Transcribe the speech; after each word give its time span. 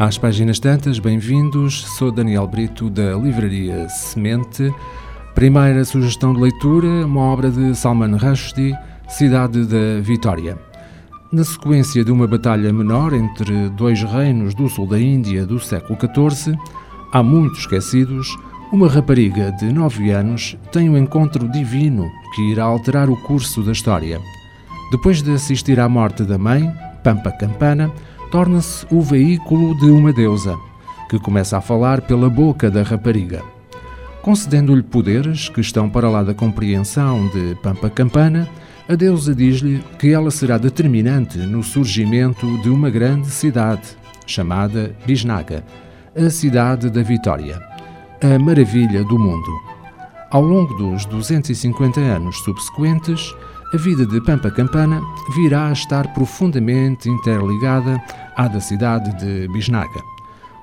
Às 0.00 0.16
páginas 0.16 0.58
tantas, 0.58 0.98
bem-vindos. 0.98 1.82
Sou 1.98 2.10
Daniel 2.10 2.46
Brito 2.46 2.88
da 2.88 3.14
Livraria 3.18 3.86
Semente. 3.90 4.74
Primeira 5.34 5.84
sugestão 5.84 6.32
de 6.32 6.40
leitura, 6.40 7.04
uma 7.04 7.20
obra 7.20 7.50
de 7.50 7.74
Salman 7.74 8.16
Rushdie, 8.16 8.74
Cidade 9.06 9.66
da 9.66 10.00
Vitória. 10.00 10.58
Na 11.30 11.44
sequência 11.44 12.02
de 12.02 12.10
uma 12.10 12.26
batalha 12.26 12.72
menor 12.72 13.12
entre 13.12 13.68
dois 13.68 14.02
reinos 14.02 14.54
do 14.54 14.70
sul 14.70 14.88
da 14.88 14.98
Índia 14.98 15.44
do 15.44 15.60
século 15.60 15.98
XIV, 16.00 16.56
há 17.12 17.22
muito 17.22 17.58
esquecidos, 17.58 18.34
uma 18.72 18.88
rapariga 18.88 19.52
de 19.52 19.70
nove 19.70 20.10
anos 20.12 20.56
tem 20.72 20.88
um 20.88 20.96
encontro 20.96 21.46
divino 21.46 22.10
que 22.34 22.50
irá 22.50 22.64
alterar 22.64 23.10
o 23.10 23.18
curso 23.18 23.62
da 23.62 23.72
história. 23.72 24.18
Depois 24.90 25.20
de 25.20 25.34
assistir 25.34 25.78
à 25.78 25.86
morte 25.90 26.22
da 26.22 26.38
mãe, 26.38 26.72
Pampa 27.04 27.30
Campana, 27.32 27.92
torna-se 28.30 28.86
o 28.90 29.00
veículo 29.00 29.76
de 29.76 29.90
uma 29.90 30.12
deusa, 30.12 30.56
que 31.08 31.18
começa 31.18 31.58
a 31.58 31.60
falar 31.60 32.00
pela 32.02 32.30
boca 32.30 32.70
da 32.70 32.82
rapariga. 32.82 33.42
Concedendo-lhe 34.22 34.82
poderes 34.82 35.48
que 35.48 35.60
estão 35.60 35.88
para 35.88 36.08
lá 36.08 36.22
da 36.22 36.34
compreensão 36.34 37.26
de 37.28 37.56
Pampa 37.62 37.90
Campana, 37.90 38.48
a 38.88 38.94
deusa 38.94 39.34
diz-lhe 39.34 39.82
que 39.98 40.12
ela 40.12 40.30
será 40.30 40.58
determinante 40.58 41.38
no 41.38 41.62
surgimento 41.62 42.58
de 42.62 42.68
uma 42.68 42.90
grande 42.90 43.30
cidade, 43.30 43.96
chamada 44.26 44.94
Bisnaga, 45.06 45.64
a 46.14 46.28
cidade 46.28 46.90
da 46.90 47.02
Vitória, 47.02 47.60
a 48.22 48.38
maravilha 48.38 49.02
do 49.04 49.18
mundo. 49.18 49.50
Ao 50.30 50.42
longo 50.42 50.74
dos 50.74 51.04
250 51.06 51.98
anos 52.00 52.36
subsequentes, 52.44 53.34
a 53.72 53.76
vida 53.76 54.04
de 54.04 54.20
Pampa 54.20 54.50
Campana 54.50 55.00
virá 55.32 55.68
a 55.68 55.72
estar 55.72 56.12
profundamente 56.12 57.08
interligada 57.08 58.02
à 58.36 58.48
da 58.48 58.60
cidade 58.60 59.16
de 59.18 59.46
Bisnaga. 59.48 60.00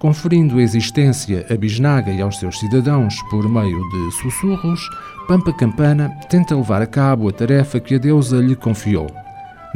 Conferindo 0.00 0.60
existência 0.60 1.46
a 1.48 1.56
Bisnaga 1.56 2.10
e 2.10 2.20
aos 2.20 2.38
seus 2.38 2.58
cidadãos 2.58 3.14
por 3.30 3.48
meio 3.48 3.88
de 3.90 4.10
sussurros, 4.20 4.80
Pampa 5.28 5.52
Campana 5.52 6.08
tenta 6.28 6.56
levar 6.56 6.82
a 6.82 6.86
cabo 6.86 7.28
a 7.28 7.32
tarefa 7.32 7.78
que 7.78 7.94
a 7.94 7.98
deusa 7.98 8.38
lhe 8.38 8.56
confiou: 8.56 9.06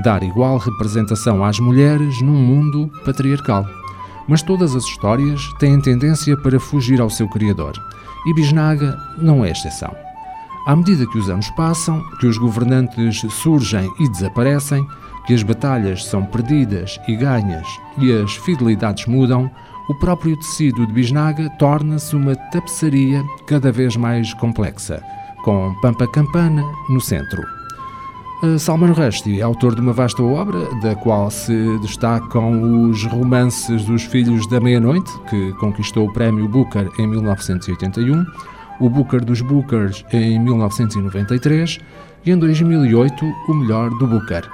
dar 0.02 0.24
igual 0.24 0.58
representação 0.58 1.44
às 1.44 1.60
mulheres 1.60 2.20
num 2.22 2.34
mundo 2.34 2.90
patriarcal. 3.04 3.64
Mas 4.26 4.42
todas 4.42 4.74
as 4.74 4.84
histórias 4.84 5.40
têm 5.60 5.80
tendência 5.80 6.36
para 6.36 6.58
fugir 6.58 7.00
ao 7.00 7.10
seu 7.10 7.28
criador, 7.28 7.72
e 8.26 8.34
Bisnaga 8.34 8.98
não 9.18 9.44
é 9.44 9.50
exceção. 9.50 9.94
À 10.66 10.76
medida 10.76 11.06
que 11.06 11.18
os 11.18 11.28
anos 11.28 11.50
passam, 11.50 12.02
que 12.20 12.26
os 12.26 12.38
governantes 12.38 13.20
surgem 13.32 13.90
e 13.98 14.08
desaparecem, 14.08 14.86
que 15.26 15.34
as 15.34 15.42
batalhas 15.42 16.04
são 16.04 16.24
perdidas 16.24 17.00
e 17.08 17.16
ganhas 17.16 17.66
e 17.98 18.12
as 18.12 18.36
fidelidades 18.36 19.06
mudam, 19.06 19.50
o 19.88 19.94
próprio 19.94 20.36
tecido 20.36 20.86
de 20.86 20.92
bisnaga 20.92 21.50
torna-se 21.58 22.14
uma 22.14 22.36
tapeçaria 22.36 23.22
cada 23.46 23.72
vez 23.72 23.96
mais 23.96 24.32
complexa, 24.34 25.02
com 25.44 25.74
Pampa 25.82 26.06
Campana 26.06 26.62
no 26.88 27.00
centro. 27.00 27.42
Salman 28.58 28.92
Rushdie 28.92 29.40
é 29.40 29.42
autor 29.42 29.74
de 29.74 29.80
uma 29.80 29.92
vasta 29.92 30.20
obra, 30.22 30.58
da 30.80 30.96
qual 30.96 31.30
se 31.30 31.78
destacam 31.78 32.88
os 32.88 33.04
romances 33.04 33.84
dos 33.84 34.02
Filhos 34.02 34.48
da 34.48 34.60
Meia-Noite, 34.60 35.12
que 35.30 35.52
conquistou 35.54 36.08
o 36.08 36.12
prémio 36.12 36.48
Booker 36.48 36.90
em 36.98 37.06
1981, 37.06 38.24
o 38.80 38.88
Booker 38.88 39.24
dos 39.24 39.40
Bookers 39.40 40.04
em 40.12 40.38
1993 40.38 41.78
e 42.24 42.30
em 42.30 42.38
2008 42.38 43.24
o 43.48 43.54
melhor 43.54 43.90
do 43.98 44.06
Booker. 44.06 44.48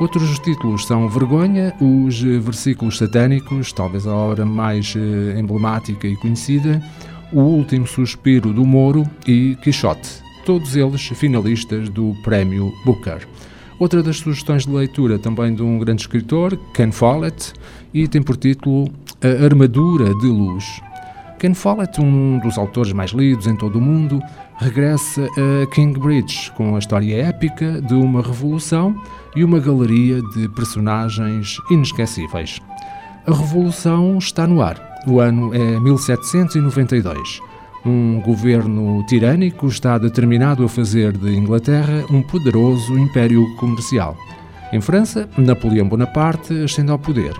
Outros 0.00 0.38
títulos 0.38 0.86
são 0.86 1.08
Vergonha, 1.08 1.74
os 1.80 2.22
versículos 2.22 2.98
satânicos, 2.98 3.72
talvez 3.72 4.06
a 4.06 4.14
obra 4.14 4.46
mais 4.46 4.94
eh, 4.96 5.38
emblemática 5.38 6.06
e 6.06 6.16
conhecida, 6.16 6.80
O 7.32 7.40
Último 7.40 7.84
Suspiro 7.84 8.52
do 8.52 8.64
Moro 8.64 9.04
e 9.26 9.56
Quixote, 9.60 10.22
todos 10.46 10.76
eles 10.76 11.02
finalistas 11.08 11.88
do 11.88 12.14
Prémio 12.22 12.72
Booker. 12.84 13.26
Outra 13.80 14.00
das 14.00 14.18
sugestões 14.18 14.66
de 14.66 14.72
leitura 14.72 15.18
também 15.18 15.52
de 15.52 15.62
um 15.62 15.78
grande 15.80 16.02
escritor, 16.02 16.56
Ken 16.72 16.92
Follett, 16.92 17.52
e 17.92 18.06
tem 18.06 18.22
por 18.22 18.36
título 18.36 18.88
A 19.20 19.44
Armadura 19.44 20.14
de 20.14 20.26
Luz. 20.26 20.80
Ken 21.38 21.54
Follett, 21.54 22.00
um 22.00 22.40
dos 22.40 22.58
autores 22.58 22.92
mais 22.92 23.12
lidos 23.12 23.46
em 23.46 23.54
todo 23.54 23.78
o 23.78 23.80
mundo, 23.80 24.20
regressa 24.58 25.24
a 25.24 25.66
Kingbridge 25.72 26.50
com 26.56 26.74
a 26.74 26.80
história 26.80 27.26
épica 27.26 27.80
de 27.80 27.94
uma 27.94 28.20
revolução 28.20 29.00
e 29.36 29.44
uma 29.44 29.60
galeria 29.60 30.20
de 30.34 30.48
personagens 30.48 31.56
inesquecíveis. 31.70 32.60
A 33.24 33.32
revolução 33.32 34.18
está 34.18 34.48
no 34.48 34.60
ar. 34.60 34.82
O 35.06 35.20
ano 35.20 35.54
é 35.54 35.78
1792. 35.78 37.40
Um 37.86 38.20
governo 38.20 39.04
tirânico 39.06 39.68
está 39.68 39.96
determinado 39.96 40.64
a 40.64 40.68
fazer 40.68 41.16
de 41.16 41.36
Inglaterra 41.36 42.04
um 42.10 42.20
poderoso 42.20 42.98
império 42.98 43.46
comercial. 43.56 44.16
Em 44.72 44.80
França, 44.80 45.28
Napoleão 45.38 45.88
Bonaparte 45.88 46.64
ascende 46.64 46.90
ao 46.90 46.98
poder 46.98 47.34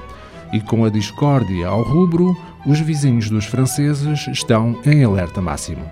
e, 0.52 0.60
com 0.60 0.84
a 0.84 0.88
discórdia 0.88 1.66
ao 1.66 1.82
rubro, 1.82 2.36
os 2.68 2.80
vizinhos 2.80 3.30
dos 3.30 3.46
franceses 3.46 4.28
estão 4.28 4.78
em 4.84 5.02
alerta 5.02 5.40
máximo. 5.40 5.90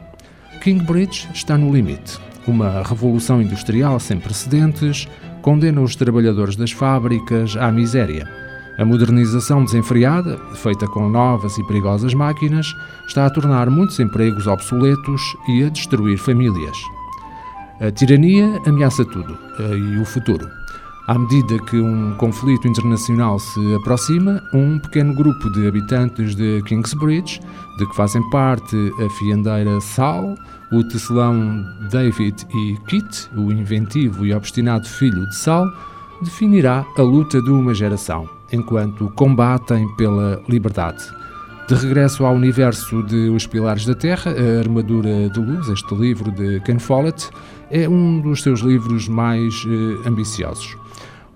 Kingbridge 0.61 1.27
está 1.33 1.57
no 1.57 1.73
limite. 1.75 2.19
Uma 2.47 2.83
revolução 2.83 3.41
industrial 3.41 3.99
sem 3.99 4.21
precedentes 4.21 5.09
condena 5.41 5.81
os 5.81 5.97
trabalhadores 5.97 6.55
das 6.55 6.71
fábricas 6.71 7.57
à 7.57 7.73
miséria. 7.73 8.29
A 8.79 8.85
modernização 8.85 9.65
desenfreada, 9.65 10.39
feita 10.57 10.87
com 10.87 11.09
novas 11.09 11.57
e 11.57 11.67
perigosas 11.67 12.13
máquinas, 12.13 12.67
está 13.09 13.25
a 13.25 13.31
tornar 13.31 13.71
muitos 13.71 13.99
empregos 13.99 14.47
obsoletos 14.47 15.35
e 15.49 15.65
a 15.65 15.71
destruir 15.71 16.19
famílias. 16.19 16.77
A 17.81 17.91
tirania 17.91 18.61
ameaça 18.67 19.03
tudo, 19.03 19.39
eh, 19.61 19.77
e 19.79 19.99
o 19.99 20.05
futuro. 20.05 20.47
À 21.07 21.17
medida 21.17 21.57
que 21.61 21.77
um 21.77 22.15
conflito 22.17 22.67
internacional 22.67 23.39
se 23.39 23.75
aproxima, 23.77 24.43
um 24.53 24.77
pequeno 24.77 25.15
grupo 25.15 25.49
de 25.51 25.69
habitantes 25.69 26.35
de 26.35 26.61
Kingsbridge, 26.63 27.39
de 27.79 27.87
que 27.87 27.95
fazem 27.95 28.29
parte 28.29 28.77
a 28.99 29.09
fiandeira 29.11 29.81
Sal, 29.81 30.35
o 30.73 30.83
tecelão 30.83 31.65
David 31.93 32.45
e 32.53 32.77
Kit, 32.89 33.31
o 33.37 33.53
inventivo 33.53 34.27
e 34.27 34.35
obstinado 34.35 34.89
filho 34.89 35.29
de 35.29 35.37
Sal, 35.37 35.69
definirá 36.23 36.85
a 36.99 37.03
luta 37.03 37.41
de 37.41 37.51
uma 37.53 37.73
geração, 37.73 38.29
enquanto 38.53 39.09
combatem 39.11 39.87
pela 39.95 40.43
liberdade. 40.49 41.05
De 41.69 41.75
regresso 41.77 42.27
ao 42.27 42.35
universo 42.35 43.01
de 43.05 43.29
Os 43.29 43.47
Pilares 43.47 43.87
da 43.87 43.95
Terra, 43.95 44.33
A 44.33 44.59
Armadura 44.59 45.29
de 45.31 45.39
Luz, 45.39 45.69
este 45.69 45.95
livro 45.95 46.33
de 46.33 46.59
Ken 46.63 46.81
Follett, 46.81 47.31
é 47.71 47.89
um 47.89 48.21
dos 48.21 48.43
seus 48.43 48.59
livros 48.61 49.07
mais 49.07 49.65
eh, 49.69 50.09
ambiciosos. 50.09 50.77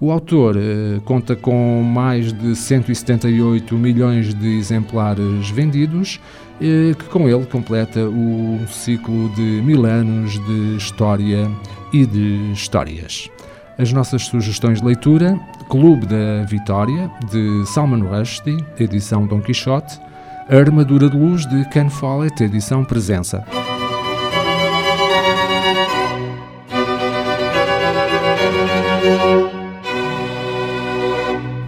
O 0.01 0.11
autor 0.11 0.57
eh, 0.57 0.99
conta 1.05 1.37
com 1.37 1.83
mais 1.83 2.33
de 2.33 2.57
178 2.57 3.77
milhões 3.77 4.33
de 4.33 4.57
exemplares 4.57 5.51
vendidos, 5.51 6.19
eh, 6.59 6.95
que 6.99 7.05
com 7.05 7.29
ele 7.29 7.45
completa 7.45 8.01
o 8.09 8.67
ciclo 8.67 9.29
de 9.35 9.43
mil 9.43 9.85
anos 9.85 10.43
de 10.47 10.77
história 10.77 11.51
e 11.93 12.07
de 12.07 12.51
histórias. 12.51 13.29
As 13.77 13.93
nossas 13.93 14.23
sugestões 14.23 14.81
de 14.81 14.87
leitura: 14.87 15.39
Clube 15.69 16.07
da 16.07 16.45
Vitória, 16.47 17.11
de 17.31 17.67
Salman 17.67 18.03
Rushdie, 18.03 18.65
edição 18.79 19.27
Dom 19.27 19.43
Quixote, 19.43 20.01
A 20.49 20.57
Armadura 20.57 21.11
de 21.11 21.17
Luz, 21.19 21.45
de 21.47 21.69
Ken 21.69 21.91
Follett, 21.91 22.43
edição 22.43 22.87
Presença. 22.87 23.45